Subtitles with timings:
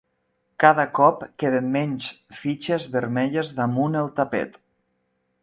[0.61, 2.07] Cada cop queden menys
[2.39, 4.61] fitxes vermelles damunt el tapet.